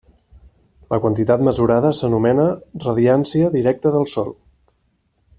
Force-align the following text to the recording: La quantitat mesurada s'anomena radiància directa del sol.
La 0.93 0.97
quantitat 1.03 1.43
mesurada 1.47 1.91
s'anomena 1.99 2.47
radiància 2.85 3.51
directa 3.59 3.93
del 3.97 4.09
sol. 4.15 4.33